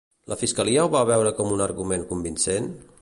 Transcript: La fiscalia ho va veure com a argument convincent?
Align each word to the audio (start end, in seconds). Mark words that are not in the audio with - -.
La 0.31 0.37
fiscalia 0.43 0.85
ho 0.87 0.89
va 0.95 1.03
veure 1.11 1.33
com 1.41 1.53
a 1.59 1.61
argument 1.67 2.07
convincent? 2.13 2.73